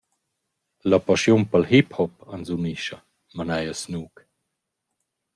[0.89, 2.97] «La paschiun pel hip hop ans unischa»,
[3.35, 4.15] manaja Snook.